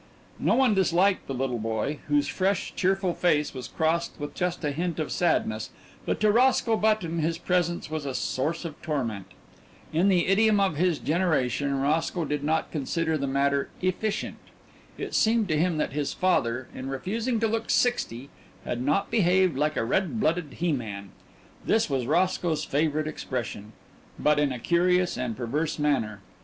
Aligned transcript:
No 0.39 0.55
one 0.55 0.73
disliked 0.73 1.27
the 1.27 1.33
little 1.35 1.59
boy 1.59 1.99
whose 2.07 2.27
fresh, 2.27 2.73
cheerful 2.75 3.13
face 3.13 3.53
was 3.53 3.67
crossed 3.67 4.13
with 4.19 4.33
just 4.33 4.63
a 4.63 4.71
hint 4.71 4.97
of 4.97 5.11
sadness, 5.11 5.69
but 6.07 6.19
to 6.21 6.31
Roscoe 6.31 6.75
Button 6.75 7.19
his 7.19 7.37
presence 7.37 7.87
was 7.91 8.03
a 8.03 8.15
source 8.15 8.65
of 8.65 8.81
torment. 8.81 9.27
In 9.93 10.07
the 10.07 10.25
idiom 10.25 10.59
of 10.59 10.75
his 10.75 10.97
generation 10.97 11.79
Roscoe 11.79 12.25
did 12.25 12.43
not 12.43 12.71
consider 12.71 13.15
the 13.15 13.27
matter 13.27 13.69
"efficient." 13.83 14.37
It 14.97 15.13
seemed 15.13 15.47
to 15.49 15.59
him 15.59 15.77
that 15.77 15.93
his 15.93 16.13
father, 16.13 16.67
in 16.73 16.89
refusing 16.89 17.39
to 17.39 17.47
look 17.47 17.69
sixty, 17.69 18.31
had 18.65 18.81
not 18.81 19.11
behaved 19.11 19.55
like 19.55 19.77
a 19.77 19.85
"red 19.85 20.19
blooded 20.19 20.53
he 20.53 20.71
man" 20.71 21.11
this 21.63 21.91
was 21.91 22.07
Roscoe's 22.07 22.63
favourite 22.63 23.05
expression 23.05 23.71
but 24.17 24.39
in 24.39 24.51
a 24.51 24.57
curious 24.57 25.15
and 25.15 25.37
perverse 25.37 25.77
manner. 25.77 26.21